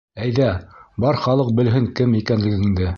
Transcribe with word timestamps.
Әйҙә, 0.27 0.47
бар 1.05 1.21
халыҡ 1.27 1.53
белһен 1.61 1.91
кем 2.01 2.21
икәнлегеңде. 2.25 2.89